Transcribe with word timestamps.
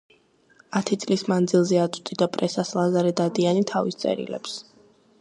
ათი 0.79 0.97
წლის 1.03 1.25
მანძილზე 1.33 1.79
აწვდიდა 1.83 2.31
პრესას 2.39 2.75
ლაზარე 2.81 3.15
დადუანი 3.23 3.67
თავის 3.75 4.05
წერილებს. 4.05 4.61